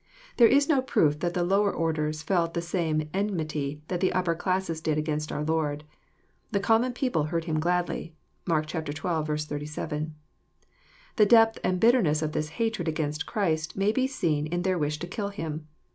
There 0.37 0.47
is 0.47 0.67
no 0.67 0.81
proof 0.81 1.19
that 1.19 1.35
the 1.35 1.45
Tourer 1.47 1.71
orders 1.71 2.23
felt 2.23 2.55
the 2.55 2.61
same 2.63 3.07
enmity 3.13 3.83
that 3.87 3.99
the 3.99 4.13
upper 4.13 4.33
classes 4.33 4.81
did 4.81 4.97
against 4.97 5.31
our 5.31 5.43
Lord." 5.45 5.83
The 6.53 6.59
common 6.59 6.93
people 6.93 7.25
heard 7.25 7.43
Him 7.45 7.59
gladly»l* 7.59 8.09
(Mark 8.47 8.67
xii. 8.67 8.79
87.) 8.79 10.15
The 11.17 11.25
depth 11.27 11.59
and 11.63 11.79
bitterness 11.79 12.23
of 12.23 12.31
this 12.31 12.49
hatred 12.57 12.87
against 12.87 13.27
Christ 13.27 13.77
may 13.77 13.91
be 13.91 14.07
seen 14.07 14.47
in 14.47 14.63
their 14.63 14.79
wish 14.79 14.97
to 14.97 15.05
kill 15.07 15.29
Him. 15.29 15.67